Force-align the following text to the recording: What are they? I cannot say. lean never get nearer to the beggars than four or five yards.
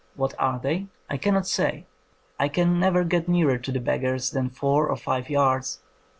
What 0.15 0.33
are 0.39 0.57
they? 0.57 0.87
I 1.11 1.17
cannot 1.17 1.45
say. 1.45 1.85
lean 2.39 2.79
never 2.79 3.03
get 3.03 3.29
nearer 3.29 3.59
to 3.59 3.71
the 3.71 3.79
beggars 3.79 4.31
than 4.31 4.49
four 4.49 4.87
or 4.87 4.95
five 4.97 5.29
yards. 5.29 5.79